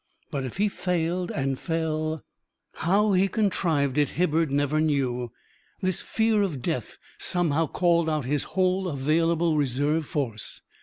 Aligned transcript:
But 0.31 0.45
if 0.45 0.57
he 0.57 0.67
failed 0.67 1.29
and 1.29 1.59
fell...! 1.59 2.23
How 2.73 3.13
he 3.13 3.27
contrived 3.27 3.99
it 3.99 4.09
Hibbert 4.17 4.49
never 4.49 4.81
knew; 4.81 5.31
this 5.79 6.01
fear 6.01 6.41
of 6.41 6.59
death 6.63 6.97
somehow 7.19 7.67
called 7.67 8.09
out 8.09 8.25
his 8.25 8.45
whole 8.57 8.87
available 8.87 9.57
reserve 9.57 10.07
force. 10.07 10.63